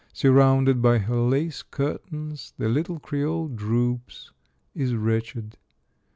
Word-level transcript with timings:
Surrounded 0.13 0.81
by 0.81 0.97
her 0.97 1.19
lace 1.19 1.61
curtains, 1.61 2.53
the 2.57 2.67
little 2.67 2.97
Creole 2.99 3.47
droops, 3.49 4.31
is 4.73 4.95
wretched. 4.95 5.57